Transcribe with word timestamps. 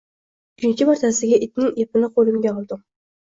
Uchinchi 0.61 0.87
martasiga 0.89 1.39
itning 1.49 1.77
ipini 1.85 2.11
qo`limga 2.17 2.55
oldim 2.63 2.83